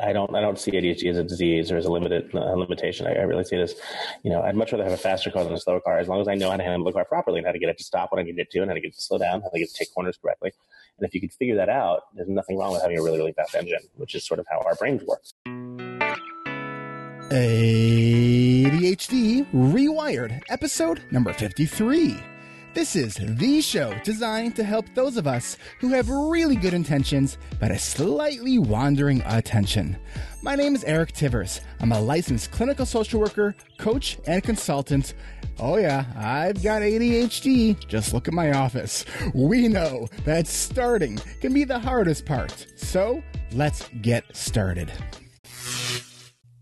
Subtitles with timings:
[0.00, 3.06] I don't I don't see ADHD as a disease or as a limited uh, limitation.
[3.06, 3.76] I, I, really see it as,
[4.24, 6.20] you know, I'd much rather have a faster car than a slower car as long
[6.20, 7.84] as I know how to handle the car properly and how to get it to
[7.84, 9.50] stop when I need it to and how to get it to slow down, how
[9.50, 10.52] to get it to take corners correctly.
[10.98, 13.32] And if you can figure that out, there's nothing wrong with having a really really
[13.32, 15.22] fast engine, which is sort of how our brains work.
[17.30, 22.33] ADHD Rewired, episode number 53.
[22.74, 27.38] This is the show designed to help those of us who have really good intentions
[27.60, 29.96] but a slightly wandering attention.
[30.42, 31.60] My name is Eric Tivers.
[31.78, 35.14] I'm a licensed clinical social worker, coach, and consultant.
[35.60, 37.86] Oh, yeah, I've got ADHD.
[37.86, 39.04] Just look at my office.
[39.34, 42.66] We know that starting can be the hardest part.
[42.74, 43.22] So
[43.52, 44.90] let's get started.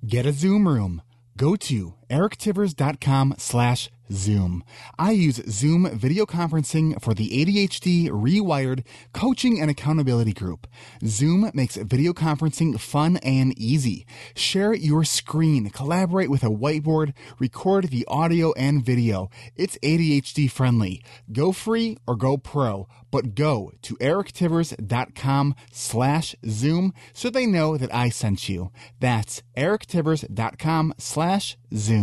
[0.07, 1.01] Get a Zoom room.
[1.39, 4.63] Go to erictivers.com slash Zoom.
[4.99, 10.67] I use Zoom video conferencing for the ADHD Rewired Coaching and Accountability Group.
[11.07, 14.07] Zoom makes video conferencing fun and easy.
[14.35, 19.31] Share your screen, collaborate with a whiteboard, record the audio and video.
[19.57, 21.03] It's ADHD friendly.
[21.33, 27.95] Go free or go pro, but go to erictivers.com slash Zoom so they know that
[27.95, 28.71] I sent you.
[29.01, 32.02] That's erictivers.com slash Zoom.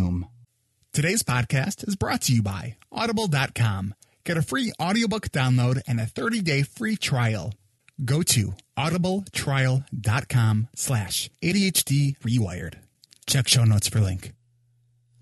[0.94, 3.96] Today's podcast is brought to you by Audible.com.
[4.24, 7.54] Get a free audiobook download and a 30-day free trial.
[8.04, 12.76] Go to audibletrial.com slash ADHD Rewired.
[13.28, 14.32] Check show notes for link.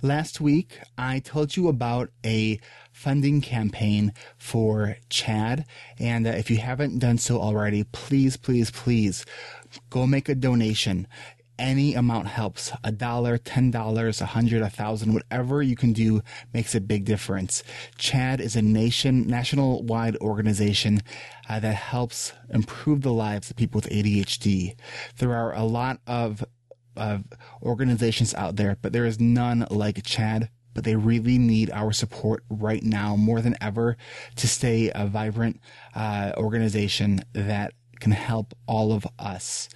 [0.02, 2.60] Last week, I told you about a
[2.92, 5.66] funding campaign for CHADD.
[6.00, 9.26] And uh, if you haven't done so already, please, please, please
[9.90, 11.08] go make a donation
[11.60, 12.72] any amount helps.
[12.84, 16.22] A dollar, ten dollars, a hundred, a thousand, whatever you can do
[16.54, 17.64] makes a big difference.
[17.98, 21.02] CHADD is a nation, national-wide organization
[21.50, 24.76] uh, that helps improve the lives of people with ADHD.
[25.18, 26.44] There are a lot of
[26.96, 27.26] of
[27.62, 32.44] organizations out there, but there is none like CHADD But they really need our support
[32.50, 33.98] right now more than ever
[34.36, 35.60] to stay a vibrant
[35.96, 39.70] uh, organization that can help all of us.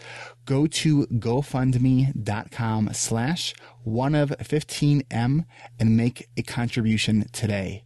[0.46, 5.46] Go to gofundme.com slash one of 15M
[5.80, 7.84] and make a contribution today.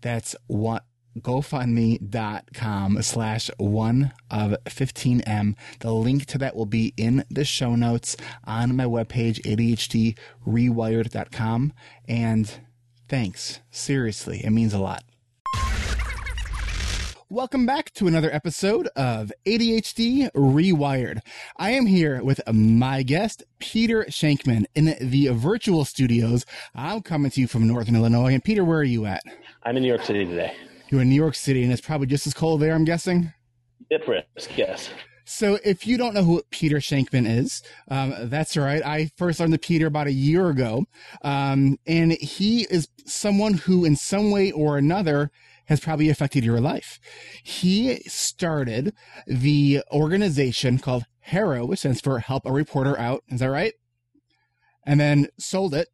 [0.00, 0.84] That's what
[1.18, 5.54] gofundme.com slash one of 15M.
[5.80, 9.40] The link to that will be in the show notes on my webpage,
[10.46, 11.72] ADHDrewired.com.
[12.08, 12.60] And
[13.08, 13.60] thanks.
[13.70, 15.04] Seriously, it means a lot.
[17.28, 21.18] Welcome back to another episode of ADHD Rewired.
[21.56, 26.46] I am here with my guest, Peter Shankman, in the virtual studios.
[26.72, 28.32] I'm coming to you from Northern Illinois.
[28.32, 29.24] And Peter, where are you at?
[29.64, 30.54] I'm in New York City today.
[30.88, 33.32] You're in New York City, and it's probably just as cold there, I'm guessing?
[34.04, 34.90] Brisk, yes.
[35.24, 38.86] So if you don't know who Peter Shankman is, um, that's right.
[38.86, 40.84] I first learned of Peter about a year ago.
[41.22, 45.32] Um, and he is someone who, in some way or another,
[45.66, 46.98] has probably affected your life.
[47.42, 48.94] He started
[49.26, 53.22] the organization called HARO, which stands for Help a Reporter Out.
[53.28, 53.74] Is that right?
[54.84, 55.88] And then sold it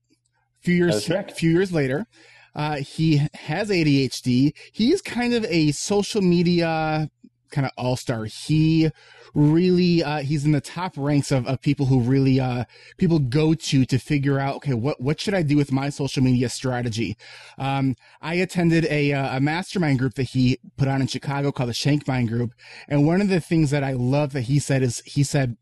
[0.61, 2.06] a few years, a few years later.
[2.55, 4.53] Uh, he has ADHD.
[4.72, 7.09] He's kind of a social media
[7.53, 8.25] kind of all star.
[8.25, 8.91] He
[9.35, 12.65] really uh, he's in the top ranks of, of people who really uh,
[12.99, 16.23] people go to to figure out okay what what should I do with my social
[16.23, 17.17] media strategy.
[17.59, 21.69] Um, I attended a uh, a mastermind group that he put on in Chicago called
[21.69, 22.53] the Shankmind Group,
[22.89, 25.57] and one of the things that I love that he said is he said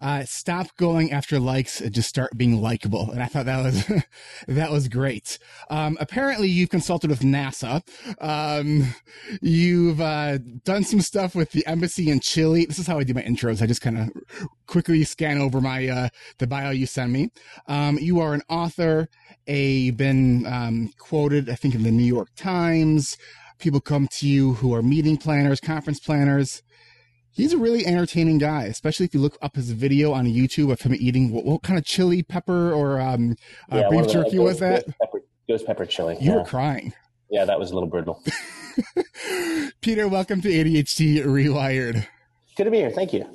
[0.00, 3.10] uh, stop going after likes and just start being likable.
[3.10, 3.86] And I thought that was
[4.48, 5.38] that was great.
[5.70, 7.82] Um, apparently, you've consulted with NASA.
[8.20, 8.94] Um,
[9.40, 12.66] you've uh, done some stuff with the embassy in Chile.
[12.66, 13.62] This is how I do my intros.
[13.62, 14.10] I just kind of
[14.66, 17.30] quickly scan over my uh, the bio you send me.
[17.66, 19.08] Um, you are an author.
[19.46, 23.16] A been um, quoted, I think, in the New York Times.
[23.58, 26.62] People come to you who are meeting planners, conference planners
[27.34, 30.80] he's a really entertaining guy, especially if you look up his video on YouTube of
[30.80, 33.36] him eating what, what kind of chili pepper or um,
[33.70, 34.86] uh, yeah, beef jerky was that?
[34.86, 36.16] Ghost pepper, ghost pepper chili.
[36.20, 36.38] You yeah.
[36.38, 36.92] were crying.
[37.30, 38.22] Yeah, that was a little brutal.
[39.80, 42.06] Peter, welcome to ADHD Rewired.
[42.56, 42.90] Good to be here.
[42.90, 43.26] Thank you.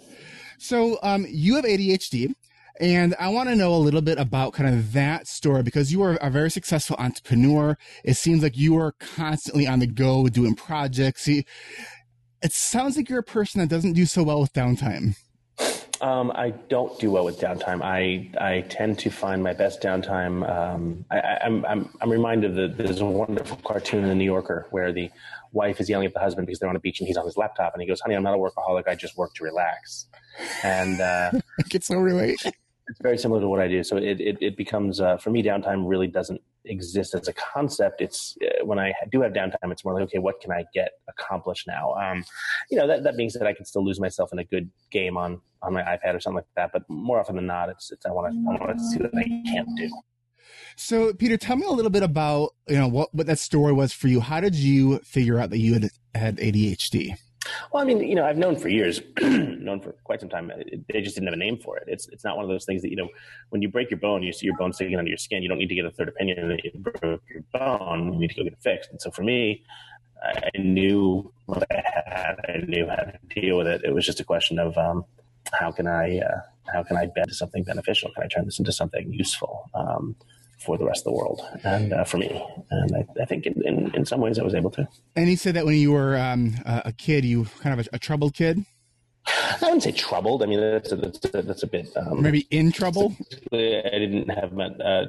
[0.57, 2.33] So, um, you have ADHD.
[2.81, 6.01] And I want to know a little bit about kind of that story because you
[6.01, 7.77] are a very successful entrepreneur.
[8.05, 11.27] It seems like you are constantly on the go doing projects
[12.41, 15.15] it sounds like you're a person that doesn't do so well with downtime.
[16.01, 17.81] Um, I don't do well with downtime.
[17.83, 20.49] I I tend to find my best downtime.
[20.49, 24.23] Um, I, am I'm, I'm I'm reminded that there's a wonderful cartoon in the New
[24.23, 25.09] Yorker where the
[25.51, 27.35] wife is yelling at the husband because they're on a beach and he's on his
[27.35, 28.87] laptop and he goes, "Honey, I'm not a workaholic.
[28.87, 30.05] I just work to relax."
[30.63, 32.41] And uh, I can so relate
[32.89, 33.83] it's very similar to what I do.
[33.83, 38.01] So it it, it becomes uh, for me downtime really doesn't exist as a concept.
[38.01, 40.91] It's uh, when I do have downtime, it's more like okay, what can I get
[41.07, 41.93] accomplished now?
[41.93, 42.23] Um,
[42.69, 45.17] you know that that means that I can still lose myself in a good game
[45.17, 46.71] on on my iPad or something like that.
[46.71, 49.11] But more often than not, it's it's I want to I want to see what
[49.15, 49.89] I can't do.
[50.75, 53.93] So, Peter, tell me a little bit about you know what what that story was
[53.93, 54.19] for you.
[54.19, 57.17] How did you figure out that you had had ADHD?
[57.71, 60.51] Well, I mean, you know, I've known for years, known for quite some time.
[60.91, 61.83] They just didn't have a name for it.
[61.87, 63.09] It's it's not one of those things that you know,
[63.49, 65.43] when you break your bone, you see your bone sticking under your skin.
[65.43, 68.13] You don't need to get a third opinion that you broke your bone.
[68.13, 68.91] You need to go get it fixed.
[68.91, 69.63] And so for me,
[70.23, 72.35] I knew what I had.
[72.47, 73.81] I knew how to deal with it.
[73.83, 75.05] It was just a question of um,
[75.53, 76.41] how can I uh,
[76.73, 78.11] how can I bend to something beneficial?
[78.13, 79.69] Can I turn this into something useful?
[79.73, 80.15] Um,
[80.59, 82.45] for the rest of the world and uh, for me.
[82.69, 84.87] And I, I think in, in, in, some ways I was able to.
[85.15, 87.99] And he said that when you were um, a kid, you kind of a, a,
[87.99, 88.65] troubled kid?
[89.25, 90.43] I wouldn't say troubled.
[90.43, 91.95] I mean, that's a, that's a, that's a bit.
[91.95, 93.15] Um, Maybe in trouble?
[93.53, 95.05] I didn't have met, uh,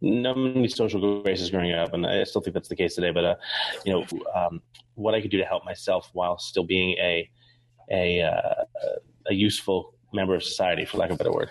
[0.00, 3.10] no many social graces growing up, and I still think that's the case today.
[3.10, 3.34] But, uh,
[3.84, 4.62] you know, um,
[4.94, 7.28] what I could do to help myself while still being a,
[7.90, 8.64] a, uh,
[9.28, 11.50] a useful member of society, for lack of a better word.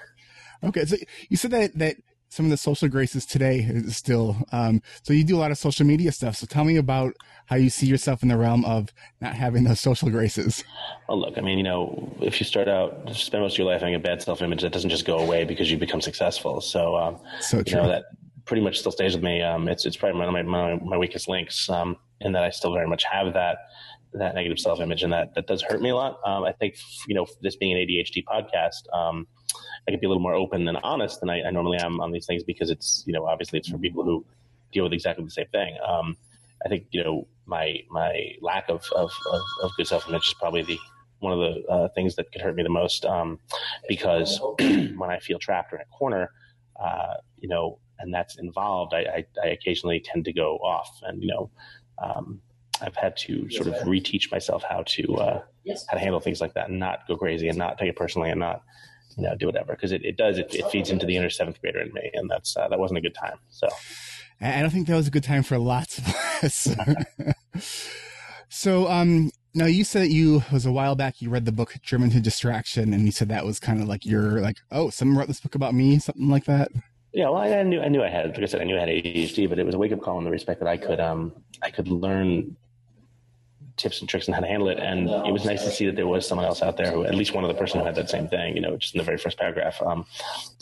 [0.64, 0.96] Okay, so
[1.30, 1.98] you said that that
[2.30, 4.36] some of the social graces today is still.
[4.52, 6.36] Um, so you do a lot of social media stuff.
[6.36, 8.92] So tell me about how you see yourself in the realm of
[9.22, 10.64] not having those social graces.
[11.08, 13.82] Well, look, I mean, you know, if you start out, spend most of your life
[13.82, 16.62] having a bad self image, that doesn't just go away because you become successful.
[16.62, 17.78] So, um, so true.
[17.78, 18.06] You know, that
[18.46, 19.42] pretty much still stays with me.
[19.42, 22.50] Um, it's, it's probably one of my, my, my weakest links, um, in that I
[22.50, 23.58] still very much have that,
[24.14, 26.20] that negative self image and that, that does hurt me a lot.
[26.26, 26.76] Um, I think,
[27.08, 29.28] you know, this being an ADHD podcast, um,
[29.88, 32.12] I can be a little more open and honest than I, I, normally am on
[32.12, 34.26] these things because it's you know obviously it's for people who
[34.72, 35.78] deal with exactly the same thing.
[35.86, 36.18] Um,
[36.66, 40.34] I think you know my my lack of of, of, of good self image is
[40.36, 40.80] probably the
[41.20, 43.40] one of the uh, things that could hurt me the most um,
[43.88, 46.32] because when I feel trapped in a corner,
[46.80, 51.22] uh, you know, and that's involved, I, I, I, occasionally tend to go off, and
[51.22, 51.50] you know.
[51.98, 52.42] Um,
[52.82, 55.42] I've had to sort of reteach myself how to uh,
[55.90, 58.30] how to handle things like that and not go crazy and not take it personally
[58.30, 58.64] and not
[59.18, 61.60] you know, do whatever because it, it does it, it feeds into the inner seventh
[61.62, 63.38] grader in me, and that's uh, that wasn't a good time.
[63.50, 63.68] So
[64.42, 66.68] I don't think that was a good time for lots of us.
[68.50, 71.74] so um, now you said that you was a while back you read the book
[71.82, 75.18] Driven to Distraction, and you said that was kind of like your like oh someone
[75.18, 76.72] wrote this book about me, something like that.
[77.14, 78.90] Yeah, well, I, knew I knew I had like I said I knew I had
[78.90, 81.32] ADHD, but it was a wake up call in the respect that I could um
[81.62, 82.58] I could learn
[83.78, 84.80] tips and tricks on how to handle it.
[84.80, 87.16] And it was nice to see that there was someone else out there who, at
[87.16, 89.18] least one other person who had that same thing, you know, just in the very
[89.18, 89.82] first paragraph.
[89.82, 90.06] Um,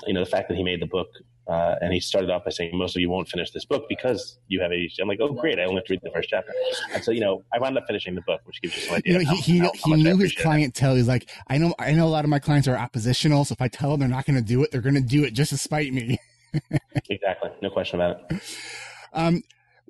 [0.08, 1.10] you know, the fact that he made the book,
[1.48, 4.40] uh, and he started off by saying, most of you won't finish this book because
[4.48, 5.00] you have ADHD.
[5.02, 5.60] I'm like, oh, great.
[5.60, 6.54] I only have to read the first chapter.
[6.94, 9.20] And so, you know, I wound up finishing the book, which gives you some idea.
[9.20, 10.96] You know, he, how, he, how he knew his clientele.
[10.96, 13.46] He's like, I know, I know a lot of my clients are oppositional.
[13.46, 15.24] So if I tell them they're not going to do it, they're going to do
[15.26, 16.18] it just to spite me.
[17.10, 17.52] exactly.
[17.62, 18.42] No question about it.
[19.12, 19.44] Um,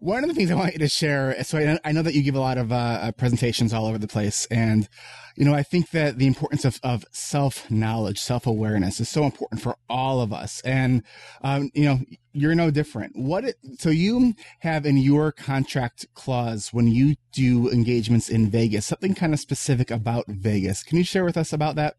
[0.03, 2.23] one of the things I want you to share, so I, I know that you
[2.23, 4.89] give a lot of uh, uh, presentations all over the place, and
[5.37, 9.23] you know I think that the importance of, of self knowledge, self awareness is so
[9.23, 11.03] important for all of us, and
[11.41, 12.01] um, you know
[12.33, 13.15] you're no different.
[13.15, 18.85] What it, so you have in your contract clause when you do engagements in Vegas,
[18.85, 20.83] something kind of specific about Vegas.
[20.83, 21.95] Can you share with us about that?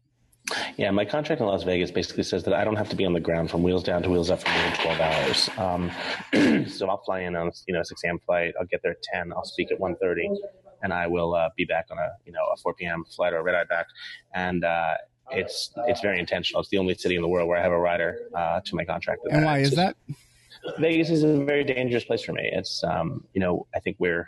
[0.77, 3.13] Yeah, my contract in Las Vegas basically says that I don't have to be on
[3.13, 5.49] the ground from wheels down to wheels up for more than 12 hours.
[5.57, 8.19] Um, so I'll fly in on you know a 6 a.m.
[8.25, 8.53] flight.
[8.59, 9.33] I'll get there at 10.
[9.33, 10.37] I'll speak at 1:30,
[10.83, 13.03] and I will uh, be back on a you know a 4 p.m.
[13.15, 13.87] flight or a red eye back.
[14.33, 14.93] And uh,
[15.31, 16.61] it's it's very intentional.
[16.61, 18.85] It's the only city in the world where I have a rider uh, to my
[18.85, 19.21] contract.
[19.29, 19.95] And why is that?
[20.79, 22.49] Vegas is a very dangerous place for me.
[22.51, 24.27] It's um, you know I think we're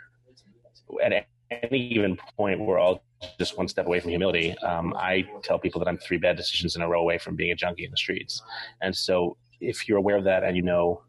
[1.02, 1.12] at
[1.50, 3.02] any given point we're all
[3.38, 4.56] just one step away from humility.
[4.58, 7.50] Um, I tell people that I'm three bad decisions in a row away from being
[7.50, 8.42] a junkie in the streets.
[8.80, 11.02] And so if you're aware of that and you know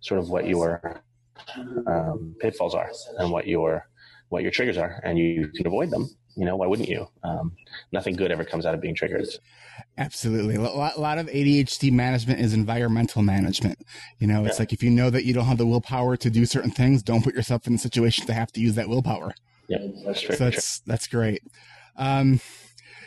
[0.00, 1.02] sort of what your
[1.86, 3.86] um, pitfalls are and what your
[4.28, 7.06] what your triggers are and you can avoid them, you know, why wouldn't you?
[7.22, 7.52] Um,
[7.92, 9.26] nothing good ever comes out of being triggered.
[9.98, 10.54] Absolutely.
[10.54, 13.78] A lot, a lot, of ADHD management is environmental management.
[14.18, 14.62] You know, it's yeah.
[14.62, 17.22] like if you know that you don't have the willpower to do certain things, don't
[17.22, 19.34] put yourself in a situation to have to use that willpower.
[19.72, 20.36] Yeah, that's true.
[20.36, 21.42] So that's that's great.
[21.96, 22.40] Um,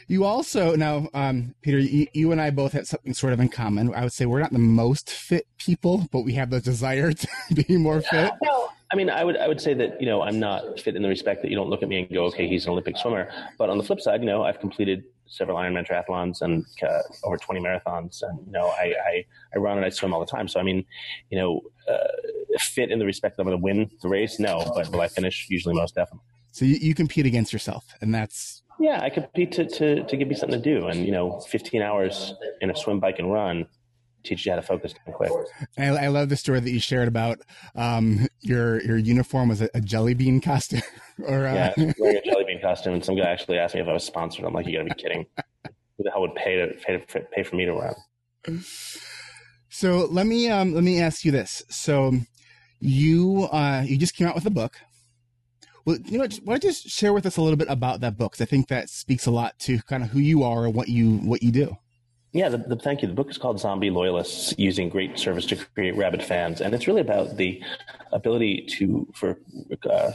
[0.08, 3.50] you also now, um, Peter, you, you, and I both have something sort of in
[3.50, 3.94] common.
[3.94, 7.28] I would say we're not the most fit people, but we have the desire to
[7.68, 8.32] be more fit.
[8.42, 11.02] Well, I mean, I would I would say that you know I'm not fit in
[11.02, 13.30] the respect that you don't look at me and go, okay, he's an Olympic swimmer.
[13.58, 17.36] But on the flip side, you know, I've completed several Ironman triathlons and uh, over
[17.36, 18.22] 20 marathons.
[18.22, 20.48] And, you know, I, I, I, run and I swim all the time.
[20.48, 20.86] So, I mean,
[21.32, 24.40] you know, uh, fit in the respect that I'm going to win the race?
[24.40, 25.48] No, but will I finish?
[25.50, 26.22] Usually most definitely.
[26.56, 28.64] So you, you compete against yourself and that's.
[28.80, 30.88] Yeah, I compete to, to, to give me something to do.
[30.88, 33.68] And, you know, 15 hours in a swim, bike and run
[34.24, 35.32] teach you how to focus quick.
[35.78, 37.42] I, I, love the story that you shared about
[37.76, 40.82] um, your your uniform was a, a jelly bean costume.
[41.28, 41.54] or uh...
[41.54, 44.04] yeah, wearing a jelly bean costume, and some guy actually asked me if I was
[44.04, 44.46] sponsored.
[44.46, 45.28] I'm like, you got to be kidding!
[45.66, 48.64] Who the hell would pay to pay, to, pay for me to run?
[49.70, 51.62] So let me um, let me ask you this.
[51.70, 52.14] So
[52.80, 54.78] you uh, you just came out with a book.
[55.86, 58.18] Well, you know, why don't you just share with us a little bit about that
[58.18, 58.34] book?
[58.34, 60.90] Because I think that speaks a lot to kind of who you are and what
[60.90, 61.78] you what you do.
[62.34, 63.08] Yeah, the, the, thank you.
[63.08, 66.60] The book is called Zombie Loyalists Using Great Service to Create Rabid Fans.
[66.60, 67.64] And it's really about the
[68.12, 69.40] ability to, for
[69.90, 70.12] uh,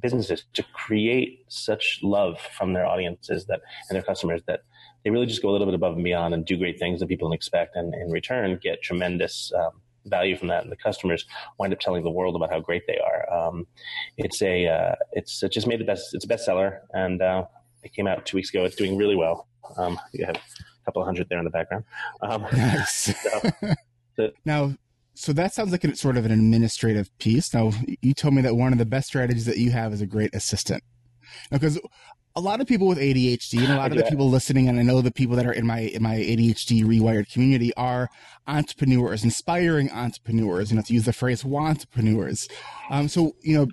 [0.00, 4.60] businesses to create such love from their audiences that, and their customers that
[5.02, 7.08] they really just go a little bit above and beyond and do great things that
[7.08, 7.74] people don't expect.
[7.74, 9.72] And in return, get tremendous um,
[10.06, 10.62] value from that.
[10.62, 11.26] And the customers
[11.58, 13.32] wind up telling the world about how great they are.
[13.32, 13.66] Um,
[14.16, 16.80] it's a, uh, it's it just made the best, it's a bestseller.
[16.92, 17.44] And uh,
[17.82, 18.64] it came out two weeks ago.
[18.64, 19.48] It's doing really well.
[19.76, 21.84] Um, you have a couple of hundred there in the background.
[22.22, 23.12] Um, nice.
[24.16, 24.72] So, now,
[25.14, 27.52] so that sounds like a, sort of an administrative piece.
[27.52, 30.06] Now, you told me that one of the best strategies that you have is a
[30.06, 30.82] great assistant.
[31.50, 31.80] Because
[32.36, 34.82] a lot of people with ADHD and a lot of the people listening, and I
[34.82, 38.08] know the people that are in my in my ADHD rewired community are
[38.46, 40.70] entrepreneurs, inspiring entrepreneurs.
[40.70, 42.48] You know, to use the phrase "entrepreneurs."
[42.90, 43.68] Um, so, you know,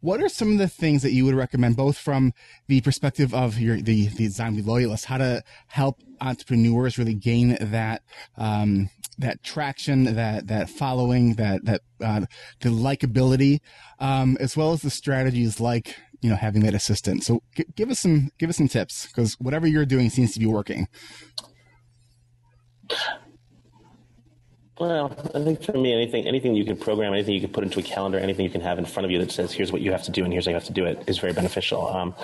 [0.00, 2.32] what are some of the things that you would recommend, both from
[2.66, 8.02] the perspective of your the the zombie loyalists, how to help entrepreneurs really gain that
[8.36, 12.26] um, that traction, that that following, that that uh,
[12.60, 13.60] the likability,
[14.00, 17.24] um, as well as the strategies like you know having that assistant.
[17.24, 20.40] So g- give us some give us some tips because whatever you're doing seems to
[20.40, 20.88] be working.
[24.78, 27.78] Well, I think for me, anything anything you can program, anything you can put into
[27.78, 29.92] a calendar, anything you can have in front of you that says, "Here's what you
[29.92, 31.86] have to do," and here's how you have to do it, is very beneficial.
[31.88, 32.14] Um,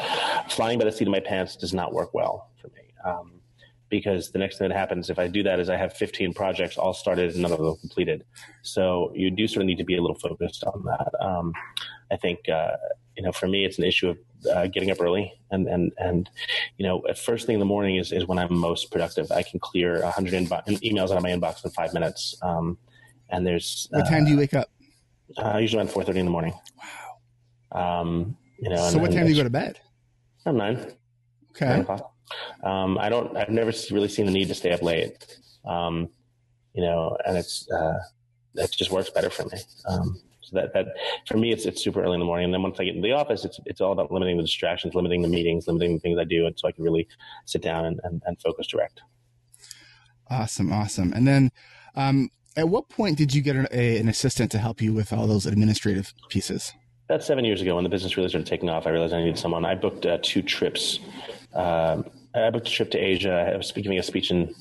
[0.48, 2.82] flying by the seat of my pants does not work well for me.
[3.04, 3.38] Um,
[3.90, 6.76] because the next thing that happens if I do that is I have 15 projects
[6.76, 8.24] all started and none of them completed.
[8.62, 11.10] So you do sort of need to be a little focused on that.
[11.24, 11.52] Um,
[12.10, 12.76] I think uh,
[13.18, 14.18] you know for me it's an issue of
[14.54, 16.30] uh, getting up early and and and
[16.78, 19.30] you know at first thing in the morning is is when I'm most productive.
[19.32, 22.36] I can clear 100 inbo- emails out of my inbox in five minutes.
[22.42, 22.78] Um,
[23.30, 24.68] and there's what time do you uh, wake up?
[25.36, 26.54] Uh, usually around 4:30 in the morning.
[27.72, 28.00] Wow.
[28.00, 28.76] Um, you know.
[28.76, 29.80] So and, what time do you go to bed?
[30.46, 30.92] Around nine.
[31.50, 31.82] Okay.
[31.82, 32.00] Nine
[32.62, 33.36] um, I don't.
[33.36, 35.26] I've never really seen the need to stay up late.
[35.66, 36.08] Um,
[36.74, 37.98] you know, and it's uh,
[38.54, 39.58] it just works better for me.
[39.88, 40.88] Um, so that that
[41.26, 43.06] for me, it's it's super early in the morning, and then once I get into
[43.06, 46.18] the office, it's it's all about limiting the distractions, limiting the meetings, limiting the things
[46.18, 47.06] I do, and so I can really
[47.44, 49.02] sit down and, and, and focus direct.
[50.30, 51.12] Awesome, awesome.
[51.12, 51.50] And then,
[51.94, 55.12] um, at what point did you get an, a, an assistant to help you with
[55.12, 56.72] all those administrative pieces?
[57.08, 59.38] About seven years ago, when the business really started taking off, I realized I needed
[59.38, 59.64] someone.
[59.64, 61.00] I booked uh, two trips
[61.54, 63.50] um, I booked a trip to Asia.
[63.52, 64.54] I was giving a speech in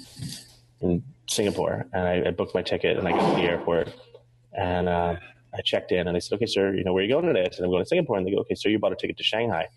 [0.81, 3.93] in Singapore, and I, I booked my ticket, and I got to the airport,
[4.53, 5.15] and uh,
[5.57, 7.45] I checked in, and they said, "Okay, sir, you know where are you going today?"
[7.45, 9.17] I said, "I'm going to Singapore," and they go, "Okay, sir, you bought a ticket
[9.17, 9.67] to Shanghai,"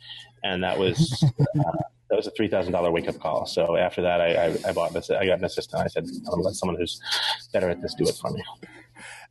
[0.45, 1.73] and that was uh,
[2.11, 3.47] that was a three thousand dollar wake up call.
[3.47, 5.11] So after that, I, I, I bought this.
[5.11, 5.83] I got an assistant.
[5.83, 7.01] I said, "I'm going to let someone who's
[7.53, 8.43] better at this do it for me."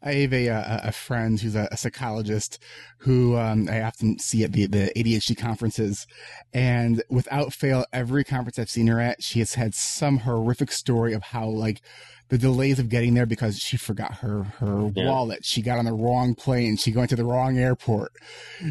[0.01, 2.57] I have a, a, a friend who's a, a psychologist
[2.99, 6.07] who um, I often see at the, the ADHD conferences.
[6.53, 11.13] And without fail, every conference I've seen her at, she has had some horrific story
[11.13, 11.81] of how, like,
[12.29, 15.05] the delays of getting there because she forgot her her yeah.
[15.05, 15.43] wallet.
[15.43, 16.77] She got on the wrong plane.
[16.77, 18.11] She went to the wrong airport.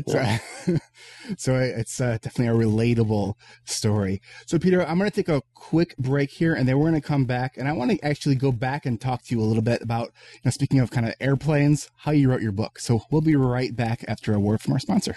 [0.06, 0.38] Yeah.
[0.64, 0.76] So,
[1.36, 3.34] so it's uh, definitely a relatable
[3.64, 4.22] story.
[4.46, 7.06] So Peter, I'm going to take a quick break here, and then we're going to
[7.06, 9.62] come back, and I want to actually go back and talk to you a little
[9.62, 12.78] bit about, you know, speaking of kind of airplanes, how you wrote your book.
[12.78, 15.16] So we'll be right back after a word from our sponsor.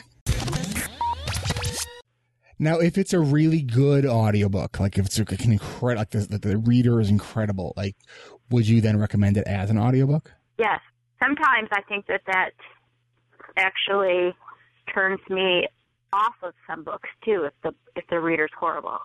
[2.62, 6.60] Now, if it's a really good audiobook, like if it's an incredible, like the, the
[6.60, 7.96] reader is incredible, like
[8.52, 10.32] would you then recommend it as an audiobook?
[10.60, 10.80] Yes.
[11.20, 12.52] Sometimes I think that that
[13.58, 14.36] actually
[14.94, 15.70] turns me
[16.14, 19.00] off of some books too if the if the reader's horrible.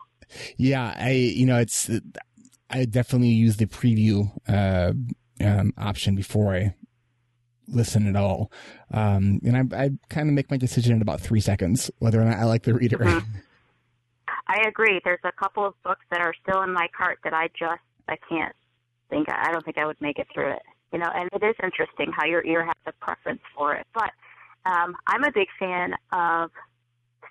[0.58, 1.88] Yeah, I you know it's
[2.68, 4.92] I definitely use the preview uh,
[5.42, 6.74] um, option before I
[7.68, 8.52] listen at all,
[8.92, 12.24] um, and I, I kind of make my decision in about three seconds whether or
[12.26, 12.98] not I like the reader.
[12.98, 13.38] Mm-hmm.
[14.48, 15.00] I agree.
[15.04, 18.16] There's a couple of books that are still in my cart that I just I
[18.28, 18.54] can't
[19.10, 19.28] think.
[19.30, 20.62] I don't think I would make it through it.
[20.92, 23.86] You know, and it is interesting how your ear has a preference for it.
[23.92, 24.10] But
[24.64, 26.50] um, I'm a big fan of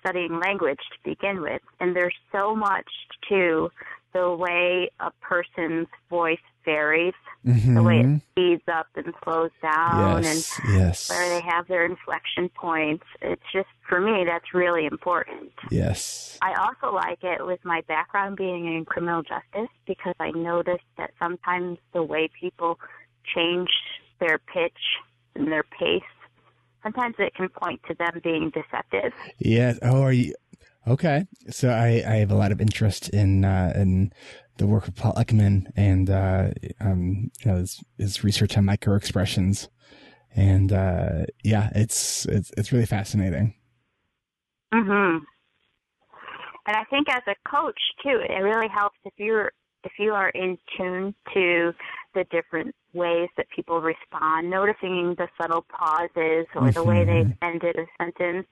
[0.00, 2.88] studying language to begin with, and there's so much
[3.28, 3.70] to
[4.12, 7.14] the way a person's voice varies,
[7.46, 7.74] mm-hmm.
[7.74, 8.16] the way it mm-hmm.
[8.32, 11.08] speeds up and slows down, yes, and yes.
[11.08, 13.04] where they have their inflection points.
[13.22, 15.52] It's just for me that's really important.
[15.70, 16.38] Yes.
[16.42, 21.12] I also like it with my background being in criminal justice because I noticed that
[21.18, 22.78] sometimes the way people
[23.34, 23.70] change
[24.20, 24.78] their pitch
[25.34, 26.02] and their pace
[26.82, 29.12] sometimes it can point to them being deceptive.
[29.38, 29.78] Yes.
[29.82, 30.34] Oh, are you?
[30.88, 34.12] Okay, so I, I have a lot of interest in uh, in
[34.58, 38.94] the work of Paul Ekman and uh, um, you know his, his research on micro
[38.94, 39.68] expressions,
[40.34, 43.54] and uh, yeah, it's it's it's really fascinating.
[44.72, 45.20] Mhm.
[46.68, 49.52] And I think as a coach too, it really helps if you're
[49.84, 51.72] if you are in tune to
[52.14, 56.70] the different ways that people respond, noticing the subtle pauses or mm-hmm.
[56.70, 57.44] the way they've mm-hmm.
[57.48, 58.46] ended a sentence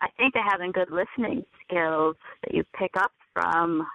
[0.00, 3.86] I think that having good listening skills that you pick up from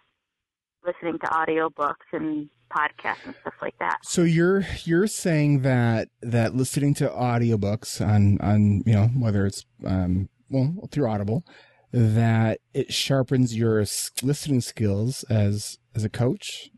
[0.86, 3.98] listening to audiobooks and podcasts and stuff like that.
[4.04, 9.66] So you're you're saying that that listening to audiobooks on on you know whether it's
[9.86, 11.46] um well through Audible
[11.92, 13.80] that it sharpens your
[14.22, 16.72] listening skills as as a coach?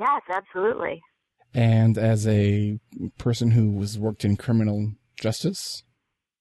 [0.00, 1.00] Yes, absolutely.
[1.52, 2.80] And as a
[3.18, 5.84] person who was worked in criminal justice?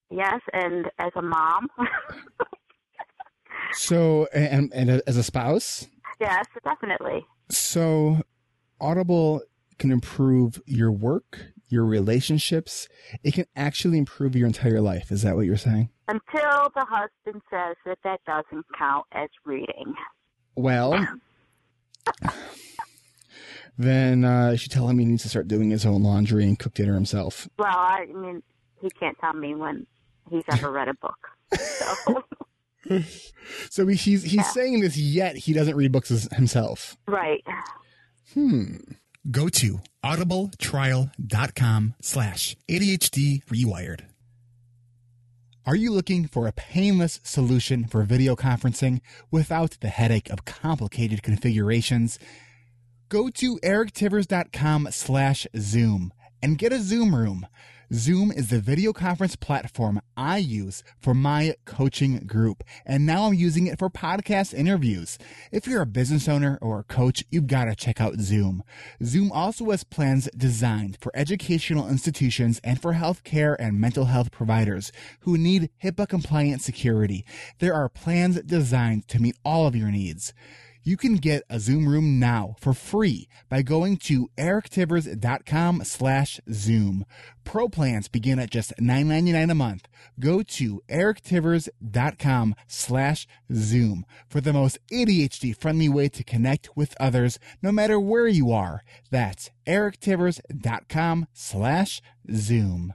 [0.09, 1.67] Yes, and as a mom.
[3.73, 5.87] so, and, and as a spouse?
[6.19, 7.25] Yes, definitely.
[7.49, 8.21] So,
[8.79, 9.41] Audible
[9.77, 12.87] can improve your work, your relationships.
[13.23, 15.11] It can actually improve your entire life.
[15.11, 15.89] Is that what you're saying?
[16.07, 19.93] Until the husband says that that doesn't count as reading.
[20.55, 21.07] Well,
[23.77, 26.59] then uh, you should tell him he needs to start doing his own laundry and
[26.59, 27.49] cook dinner himself.
[27.57, 28.43] Well, I mean,
[28.81, 29.87] he can't tell me when
[30.29, 31.17] he's ever read a book.
[31.57, 32.23] So,
[33.69, 34.41] so he's he's yeah.
[34.43, 36.97] saying this yet he doesn't read books himself.
[37.07, 37.43] Right.
[38.33, 38.75] Hmm.
[39.29, 44.01] Go to audibletrial.com slash ADHD rewired.
[45.65, 48.99] Are you looking for a painless solution for video conferencing
[49.31, 52.19] without the headache of complicated configurations?
[53.07, 56.11] Go to erictivers.com slash Zoom
[56.41, 57.47] and get a Zoom room.
[57.93, 63.35] Zoom is the video conference platform I use for my coaching group, and now I'm
[63.35, 65.19] using it for podcast interviews.
[65.51, 68.63] If you're a business owner or a coach, you've got to check out Zoom.
[69.03, 74.91] Zoom also has plans designed for educational institutions and for healthcare and mental health providers
[75.19, 77.23] who need HIPAA compliant security.
[77.59, 80.33] There are plans designed to meet all of your needs.
[80.85, 87.05] You can get a Zoom room now for free by going to erictivers.com slash Zoom.
[87.45, 89.87] Pro plans begin at just $9.99 a month.
[90.19, 97.39] Go to erictivers.com slash Zoom for the most ADHD friendly way to connect with others
[97.61, 98.83] no matter where you are.
[99.09, 102.93] That's erictivers.com slash Zoom.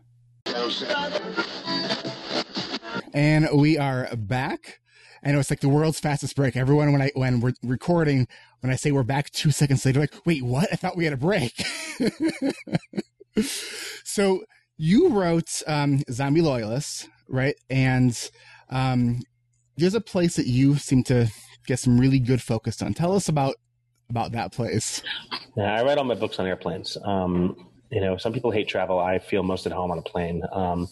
[3.14, 4.80] And we are back.
[5.24, 6.56] I it was like the world's fastest break.
[6.56, 8.28] Everyone, when I when we're recording,
[8.60, 10.68] when I say we're back two seconds later, like, wait, what?
[10.72, 11.62] I thought we had a break.
[14.04, 14.44] so
[14.76, 17.56] you wrote um, Zombie Loyalists, right?
[17.68, 18.30] And
[18.70, 19.20] um,
[19.76, 21.28] there's a place that you seem to
[21.66, 22.94] get some really good focus on.
[22.94, 23.56] Tell us about
[24.10, 25.02] about that place.
[25.56, 26.96] Yeah, I write all my books on airplanes.
[27.04, 28.98] Um, you know, some people hate travel.
[28.98, 30.42] I feel most at home on a plane.
[30.52, 30.88] Um,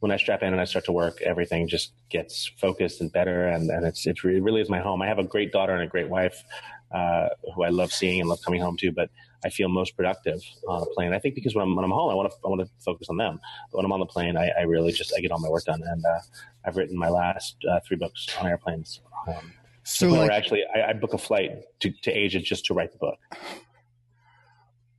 [0.00, 3.48] when I strap in and I start to work, everything just gets focused and better.
[3.48, 5.02] And, and it's, it really is my home.
[5.02, 6.44] I have a great daughter and a great wife,
[6.92, 9.10] uh, who I love seeing and love coming home to, but
[9.44, 11.12] I feel most productive on a plane.
[11.12, 13.08] I think because when I'm, when I'm home, I want to, I want to focus
[13.08, 13.40] on them.
[13.70, 15.64] But when I'm on the plane, I, I really just, I get all my work
[15.64, 15.82] done.
[15.84, 16.20] And, uh,
[16.64, 19.00] I've written my last, uh, three books on airplanes.
[19.26, 19.52] Um,
[19.84, 22.98] so like, actually, I, I book a flight to, to Asia just to write the
[22.98, 23.18] book.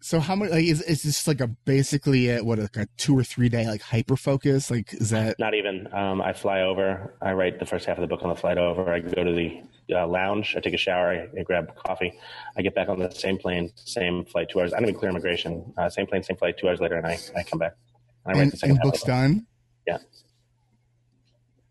[0.09, 3.15] So how much like is is this like a basically a, what like a two
[3.15, 5.87] or three day like hyper focus like is that not even.
[5.93, 7.13] Um, I fly over.
[7.21, 8.91] I write the first half of the book on the flight over.
[8.91, 9.61] I go to the
[9.95, 10.55] uh, lounge.
[10.57, 11.11] I take a shower.
[11.11, 12.11] I, I, grab coffee.
[12.57, 14.73] I get back on the same plane same flight two hours.
[14.73, 15.71] I don't even clear immigration.
[15.77, 17.75] Uh, same plane same flight two hours later and I, I come back.
[18.25, 19.45] And I write and, the second and book's done?
[19.85, 19.99] Yeah.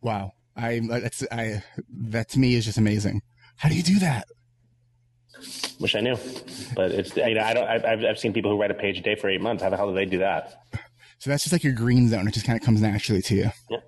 [0.01, 0.35] Wow.
[0.55, 3.21] I that's I that to me is just amazing.
[3.57, 4.29] How do you do that
[5.81, 6.17] Wish I knew,
[6.75, 9.01] but it's you know I don't I've I've seen people who write a page a
[9.01, 9.63] day for eight months.
[9.63, 10.65] How the hell do they do that?
[11.19, 12.27] So that's just like your green zone.
[12.29, 13.51] It just kind of comes naturally to you.
[13.71, 13.79] Yeah.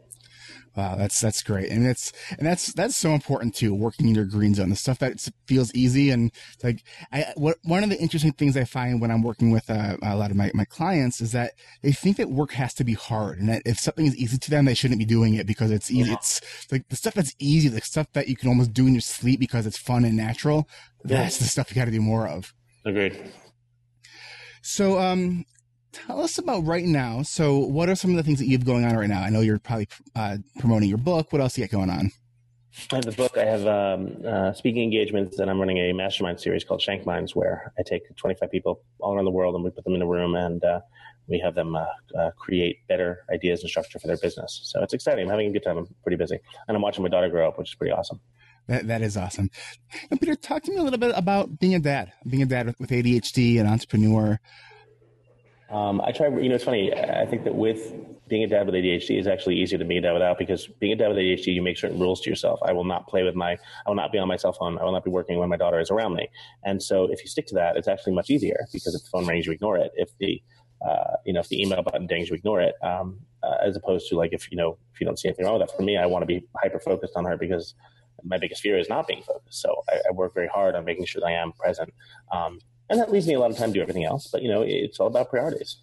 [0.77, 3.75] Wow, that's that's great, and it's and that's that's so important too.
[3.75, 6.31] Working in your green zone, the stuff that feels easy, and
[6.63, 9.97] like I, what one of the interesting things I find when I'm working with uh,
[10.01, 12.95] a lot of my, my clients is that they think that work has to be
[12.95, 15.73] hard, and that if something is easy to them, they shouldn't be doing it because
[15.73, 16.11] it's easy.
[16.11, 16.17] Yeah.
[16.17, 19.01] It's like the stuff that's easy, the stuff that you can almost do in your
[19.01, 20.69] sleep because it's fun and natural.
[21.03, 22.55] That's the stuff you got to do more of.
[22.85, 23.19] Agreed.
[24.63, 25.47] So, um,
[25.93, 27.23] tell us about right now.
[27.23, 29.23] So, what are some of the things that you have going on right now?
[29.23, 31.33] I know you're probably uh, promoting your book.
[31.33, 32.11] What else do you got going on?
[32.93, 33.37] I have the book.
[33.37, 37.35] I have um, uh, speaking engagements, and I'm running a mastermind series called Shank Minds,
[37.35, 40.07] where I take 25 people all around the world and we put them in a
[40.07, 40.81] room and uh,
[41.29, 41.85] we have them uh,
[42.19, 44.61] uh, create better ideas and structure for their business.
[44.65, 45.25] So it's exciting.
[45.25, 45.79] I'm having a good time.
[45.79, 48.21] I'm pretty busy, and I'm watching my daughter grow up, which is pretty awesome.
[48.69, 49.51] That that is awesome.
[50.11, 52.75] And Peter, talk to me a little bit about being a dad, being a dad
[52.79, 54.39] with ADHD, an entrepreneur.
[55.71, 56.93] Um, I try, you know, it's funny.
[56.93, 57.95] I think that with
[58.29, 60.93] being a dad with ADHD is actually easier than being a dad without because being
[60.93, 62.61] a dad with ADHD, you make certain rules to yourself.
[62.65, 64.79] I will not play with my, I will not be on my cell phone.
[64.79, 66.29] I will not be working when my daughter is around me.
[66.65, 69.27] And so if you stick to that, it's actually much easier because if the phone
[69.27, 69.93] rings, you ignore it.
[69.95, 70.43] If the,
[70.85, 72.75] uh, you know, if the email button dings, you ignore it.
[72.83, 75.59] Um, uh, as opposed to like, if, you know, if you don't see anything wrong
[75.59, 77.75] with that, for me, I want to be hyper focused on her because
[78.25, 79.63] my biggest fear is not being focused.
[79.63, 81.93] So I, I work very hard on making sure that I am present.
[82.33, 82.59] Um,
[82.91, 84.29] and that leaves me a lot of time to do everything else.
[84.31, 85.79] But, you know, it's all about priorities.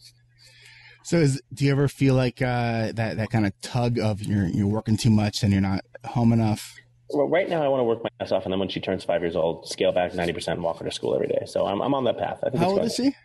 [1.04, 4.48] So, is, do you ever feel like uh, that that kind of tug of you're
[4.48, 6.76] you're working too much and you're not home enough?
[7.12, 9.06] Well, right now I want to work my ass off, and then when she turns
[9.06, 11.44] five years old, scale back ninety percent and walk her to school every day.
[11.46, 12.40] So I'm I'm on that path.
[12.44, 13.16] I think How old is she?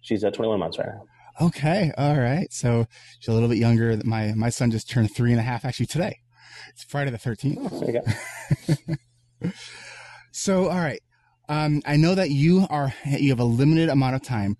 [0.00, 1.04] She's uh, 21 months right now.
[1.42, 2.50] Okay, all right.
[2.50, 2.86] So
[3.18, 4.00] she's a little bit younger.
[4.02, 6.20] My my son just turned three and a half actually today.
[6.70, 7.58] It's Friday the 13th.
[7.60, 8.02] Oh, there
[8.70, 9.50] you go.
[10.32, 11.00] so, all right.
[11.48, 14.56] Um, I know that you are you have a limited amount of time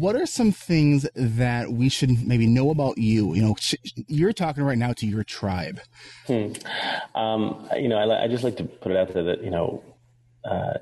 [0.00, 3.34] what are some things that we should maybe know about you?
[3.34, 3.74] You know, sh-
[4.06, 5.78] you're talking right now to your tribe.
[6.26, 6.52] Hmm.
[7.14, 9.84] Um, you know, I, I, just like to put it out there that you know,
[10.44, 10.78] uh,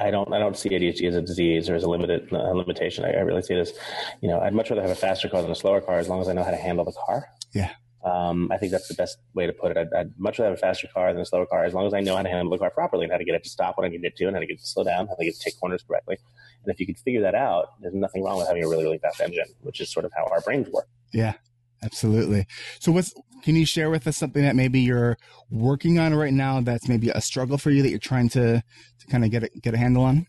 [0.00, 3.04] I don't I don't see ADHD as a disease or as a limited uh, limitation.
[3.04, 3.72] I, I, really see it as,
[4.20, 6.20] you know, I'd much rather have a faster car than a slower car as long
[6.20, 7.28] as I know how to handle the car.
[7.52, 7.70] Yeah.
[8.04, 9.76] Um, I think that's the best way to put it.
[9.76, 11.92] I'd, I'd, much rather have a faster car than a slower car as long as
[11.92, 13.76] I know how to handle the car properly and how to get it to stop
[13.76, 15.24] when I need it to and how to get it to slow down, how to
[15.24, 16.16] get it to take corners correctly.
[16.64, 18.98] And if you can figure that out, there's nothing wrong with having a really, really
[18.98, 20.88] fast engine, which is sort of how our brains work.
[21.12, 21.34] Yeah,
[21.82, 22.46] absolutely.
[22.78, 25.18] So what's, can you share with us something that maybe you're
[25.50, 28.62] working on right now that's maybe a struggle for you that you're trying to,
[29.00, 30.26] to kind of get a, get a handle on?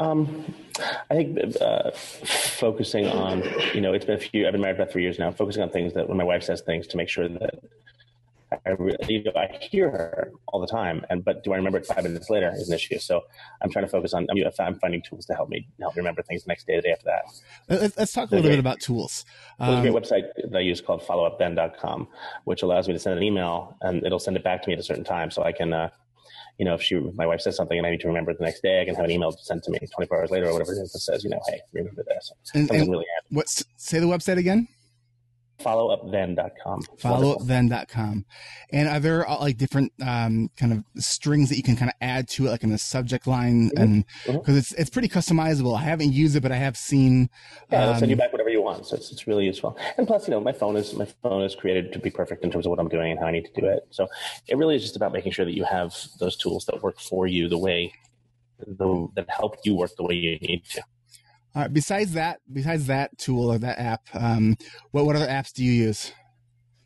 [0.00, 0.54] Um,
[1.10, 3.42] I think uh, focusing on,
[3.74, 4.46] you know, it's been a few.
[4.46, 5.30] I've been married about three years now.
[5.30, 7.60] Focusing on things that when my wife says things to make sure that
[8.66, 11.76] I really, you know, I hear her all the time, and but do I remember
[11.78, 12.98] it five minutes later is an issue.
[12.98, 13.20] So
[13.60, 14.26] I'm trying to focus on.
[14.30, 16.76] I mean, I'm finding tools to help me help me remember things the next day,
[16.76, 17.04] the day after
[17.68, 17.92] that.
[17.98, 19.26] Let's talk a little great, bit about tools.
[19.58, 22.08] Um, there's a great um, website that I use called followupthen.com,
[22.44, 24.80] which allows me to send an email and it'll send it back to me at
[24.80, 25.74] a certain time, so I can.
[25.74, 25.90] Uh,
[26.60, 28.38] you know, if she, if my wife says something and I need to remember it
[28.38, 30.52] the next day, I can have an email sent to me 24 hours later or
[30.52, 32.30] whatever it is that says, you know, hey, remember this.
[32.52, 34.68] And, and really what's say the website again?
[35.60, 36.82] followupthen.com.
[36.98, 38.24] Followupthen.com.
[38.72, 41.94] And are there uh, like different um, kind of strings that you can kind of
[42.00, 43.70] add to it, like in the subject line?
[43.70, 43.82] Mm-hmm.
[43.82, 44.56] And because mm-hmm.
[44.56, 45.76] it's it's pretty customizable.
[45.76, 47.28] I haven't used it, but I have seen.
[47.70, 48.86] Yeah, um, send you back whatever you want.
[48.86, 49.78] So it's, it's really useful.
[49.96, 52.50] And plus, you know, my phone is my phone is created to be perfect in
[52.50, 53.86] terms of what I'm doing and how I need to do it.
[53.90, 54.08] So
[54.48, 57.26] it really is just about making sure that you have those tools that work for
[57.26, 57.92] you the way
[58.66, 60.82] the, that help you work the way you need to.
[61.54, 61.72] All right.
[61.72, 64.56] Besides that, besides that tool or that app, um,
[64.92, 66.12] what what other apps do you use?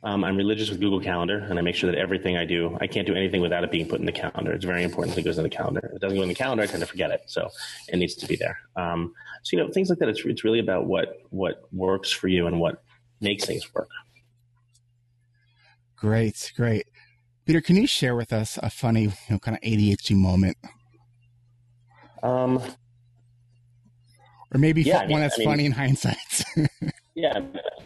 [0.03, 2.87] Um, I'm religious with Google Calendar, and I make sure that everything I do, I
[2.87, 4.53] can't do anything without it being put in the calendar.
[4.53, 5.81] It's very important that it goes in the calendar.
[5.83, 7.49] If it doesn't go in the calendar, I tend to forget it, so
[7.89, 8.59] it needs to be there.
[8.77, 10.11] Um, so you know, things like that.
[10.11, 12.83] It's it's really about what what works for you and what
[13.23, 13.89] makes things work.
[15.97, 16.87] Great, great.
[17.47, 20.59] Peter, can you share with us a funny, you know, kind of ADHD moment?
[22.23, 22.63] Um,
[24.55, 26.45] or maybe yeah, one I mean, that's I mean, funny in hindsight.
[27.15, 27.41] yeah,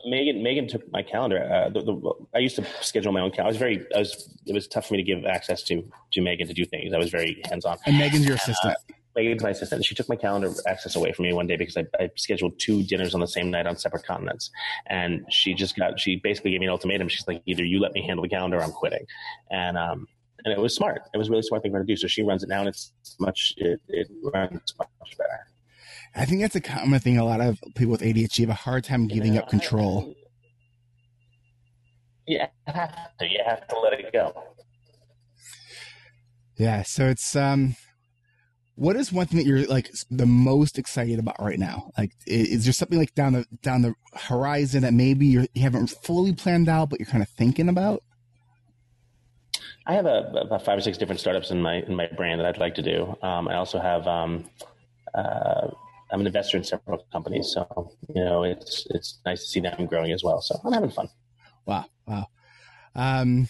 [0.04, 0.42] Megan.
[0.42, 1.42] Megan took my calendar.
[1.42, 3.46] Uh, the, the, I used to schedule my own calendar.
[3.46, 3.86] I was very.
[3.94, 4.28] I was.
[4.46, 6.92] It was tough for me to give access to to Megan to do things.
[6.92, 7.78] I was very hands on.
[7.86, 8.76] And Megan's your assistant.
[8.90, 9.84] Uh, Megan's my assistant.
[9.84, 12.84] She took my calendar access away from me one day because I, I, scheduled two
[12.84, 14.50] dinners on the same night on separate continents,
[14.86, 15.98] and she just got.
[15.98, 17.08] She basically gave me an ultimatum.
[17.08, 19.06] She's like, either you let me handle the calendar, or I'm quitting.
[19.50, 20.06] And um,
[20.44, 21.02] and it was smart.
[21.12, 21.96] It was really smart thing for her to do.
[21.96, 23.54] So she runs it now, and it's much.
[23.56, 25.46] It, it runs much better.
[26.14, 27.18] I think that's a common thing.
[27.18, 30.14] A lot of people with ADHD have a hard time giving up control.
[32.26, 33.26] Yeah, you have to.
[33.26, 34.32] You have to let it go.
[36.56, 36.82] Yeah.
[36.82, 37.76] So it's um,
[38.74, 41.90] what is one thing that you're like the most excited about right now?
[41.96, 45.88] Like, is there something like down the down the horizon that maybe you're, you haven't
[45.88, 48.02] fully planned out, but you're kind of thinking about?
[49.86, 52.46] I have a, about five or six different startups in my in my brand that
[52.46, 53.16] I'd like to do.
[53.22, 54.44] Um, I also have um,
[55.14, 55.68] uh,
[56.10, 59.86] I'm an investor in several companies, so you know it's it's nice to see them
[59.86, 60.40] growing as well.
[60.40, 61.08] So I'm having fun.
[61.66, 62.26] Wow, wow.
[62.94, 63.48] Um,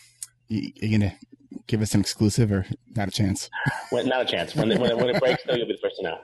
[0.48, 1.14] you, you gonna
[1.66, 2.66] give us an exclusive or
[2.96, 3.48] not a chance?
[3.90, 4.54] Well, not a chance.
[4.54, 6.18] When, when, when it breaks, though, you'll be the first to know.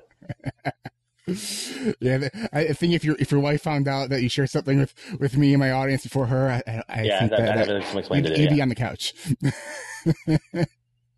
[2.00, 4.94] yeah, I think if your if your wife found out that you share something with
[5.18, 8.16] with me and my audience before her, I, I yeah, think that, that, that, that,
[8.16, 9.14] you'd, you'd, you'd be on the couch.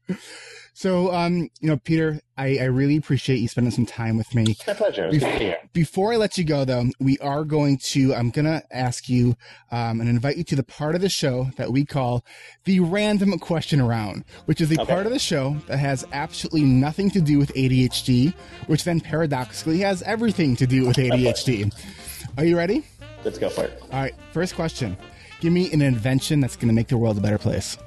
[0.77, 4.59] So, um, you know, Peter, I, I really appreciate you spending some time with me.
[4.67, 5.11] My pleasure.
[5.11, 9.09] Before, before I let you go, though, we are going to, I'm going to ask
[9.09, 9.37] you
[9.73, 12.27] um, and invite you to the part of the show that we call
[12.65, 14.93] the random question round, which is the okay.
[14.93, 18.35] part of the show that has absolutely nothing to do with ADHD,
[18.67, 21.73] which then paradoxically has everything to do with ADHD.
[22.37, 22.85] are you ready?
[23.25, 23.81] Let's go for it.
[23.81, 24.15] All right.
[24.33, 24.99] First question
[25.41, 27.79] Give me an invention that's going to make the world a better place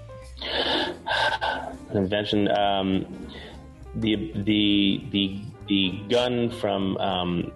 [1.89, 2.49] an invention.
[2.49, 3.28] Um,
[3.95, 7.52] the the the the gun from um,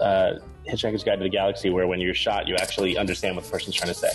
[0.00, 0.34] uh,
[0.66, 3.76] Hitchhiker's Guide to the Galaxy, where when you're shot, you actually understand what the person's
[3.76, 4.10] trying to say.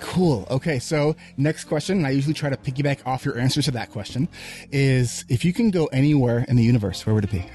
[0.00, 0.46] Cool.
[0.50, 3.90] Okay, so next question, and I usually try to piggyback off your answer to that
[3.90, 4.28] question,
[4.70, 7.46] is if you can go anywhere in the universe, where would it be?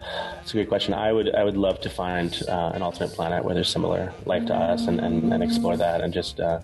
[0.00, 0.94] That's a great question.
[0.94, 4.46] I would I would love to find uh, an alternate planet where there's similar life
[4.46, 6.60] to us and, and, and explore that and just uh,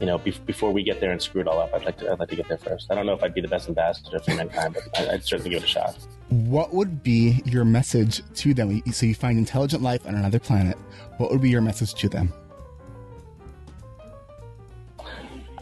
[0.00, 2.10] you know, be- before we get there and screw it all up, I'd like to,
[2.10, 2.90] I'd like to get there first.
[2.90, 5.50] I don't know if I'd be the best ambassador for mankind, but I, would certainly
[5.50, 5.96] give it a shot.
[6.30, 8.82] What would be your message to them?
[8.92, 10.76] So you find intelligent life on another planet.
[11.18, 12.32] What would be your message to them?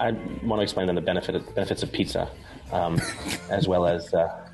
[0.01, 2.29] I want to explain them the benefit of, benefits of pizza,
[2.73, 3.01] um,
[3.51, 4.49] as well as, uh,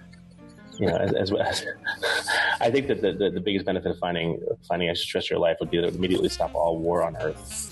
[0.78, 1.66] you know, as, as, as
[2.60, 5.80] I think that the, the, the, biggest benefit of finding finding extraterrestrial life would be
[5.80, 7.67] to immediately stop all war on Earth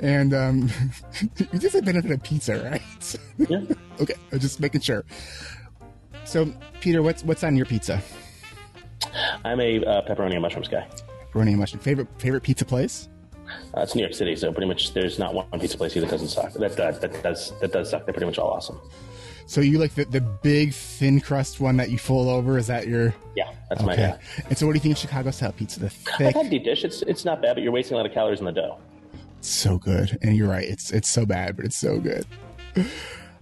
[0.00, 0.70] and um,
[1.52, 3.16] you just said benefit of pizza, right?
[3.48, 3.60] Yeah.
[4.00, 5.04] okay, just making sure.
[6.24, 8.02] So, Peter, what's what's on your pizza?
[9.44, 10.86] I'm a uh, pepperoni and mushrooms guy.
[11.32, 11.82] Pepperoni and mushroom.
[11.82, 13.08] Favorite favorite pizza place?
[13.76, 16.10] Uh, it's New York City, so pretty much there's not one pizza place here that
[16.10, 16.52] doesn't suck.
[16.54, 18.06] That uh, that does that does suck.
[18.06, 18.80] They're pretty much all awesome.
[19.48, 22.58] So you like the, the big thin crust one that you fold over?
[22.58, 23.14] Is that your?
[23.36, 23.86] Yeah, that's okay.
[23.86, 23.94] my.
[23.94, 24.18] Yeah.
[24.48, 25.78] And so, what do you think of Chicago style pizza?
[25.78, 26.28] The thick.
[26.28, 26.84] I've had deep dish.
[26.84, 28.78] It's it's not bad, but you're wasting a lot of calories in the dough
[29.40, 30.18] so good.
[30.22, 32.26] And you're right, it's it's so bad, but it's so good.